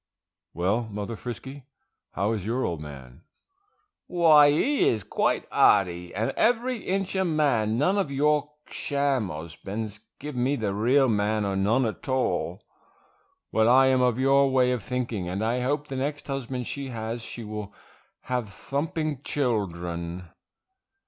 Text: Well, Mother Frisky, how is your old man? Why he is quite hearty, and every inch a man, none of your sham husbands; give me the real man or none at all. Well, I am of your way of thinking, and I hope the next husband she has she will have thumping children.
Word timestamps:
Well, 0.55 0.89
Mother 0.89 1.15
Frisky, 1.15 1.65
how 2.13 2.31
is 2.31 2.43
your 2.43 2.65
old 2.65 2.81
man? 2.81 3.21
Why 4.07 4.49
he 4.49 4.87
is 4.89 5.03
quite 5.03 5.45
hearty, 5.51 6.11
and 6.15 6.31
every 6.31 6.77
inch 6.79 7.15
a 7.15 7.23
man, 7.23 7.77
none 7.77 7.99
of 7.99 8.09
your 8.09 8.49
sham 8.67 9.29
husbands; 9.29 9.99
give 10.17 10.35
me 10.35 10.55
the 10.55 10.73
real 10.73 11.07
man 11.07 11.45
or 11.45 11.55
none 11.55 11.85
at 11.85 12.09
all. 12.09 12.63
Well, 13.51 13.69
I 13.69 13.85
am 13.89 14.01
of 14.01 14.17
your 14.17 14.49
way 14.49 14.71
of 14.71 14.81
thinking, 14.81 15.29
and 15.29 15.45
I 15.45 15.59
hope 15.59 15.87
the 15.87 15.97
next 15.97 16.25
husband 16.25 16.65
she 16.65 16.87
has 16.87 17.21
she 17.21 17.43
will 17.43 17.71
have 18.21 18.49
thumping 18.51 19.21
children. 19.21 20.29